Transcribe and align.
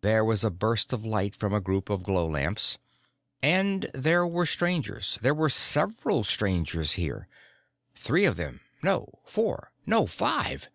There 0.00 0.24
was 0.24 0.42
a 0.42 0.50
burst 0.50 0.92
of 0.92 1.04
light 1.04 1.36
from 1.36 1.54
a 1.54 1.60
group 1.60 1.88
of 1.88 2.02
glow 2.02 2.26
lamps. 2.26 2.78
And 3.40 3.84
there 3.94 4.26
were 4.26 4.46
Strangers, 4.46 5.16
there 5.22 5.32
were 5.32 5.48
several 5.48 6.24
Strangers 6.24 6.94
here. 6.94 7.28
Three 7.94 8.24
of 8.24 8.36
them 8.36 8.62
no, 8.82 9.20
four 9.24 9.70
no, 9.86 10.06
five! 10.08 10.68